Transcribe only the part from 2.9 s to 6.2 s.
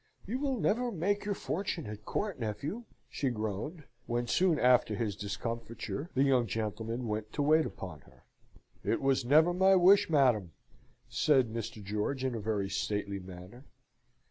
she groaned, when, soon after his discomfiture,